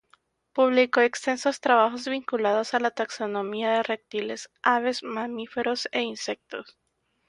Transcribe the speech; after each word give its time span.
Publicó 0.53 1.01
extensos 1.01 1.59
trabajos 1.61 2.07
vinculados 2.07 2.73
a 2.73 2.79
la 2.79 2.89
taxonomía 2.89 3.73
de 3.73 3.83
reptiles, 3.83 4.49
aves, 4.63 5.03
mamíferos 5.03 5.87
e 5.91 6.01
insectos. 6.01 6.79